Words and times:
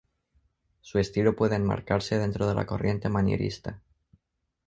Su 0.81 0.97
estilo 0.97 1.35
puede 1.35 1.57
enmarcarse 1.57 2.17
dentro 2.17 2.47
de 2.47 2.55
la 2.55 2.65
corriente 2.65 3.07
manierista. 3.07 3.83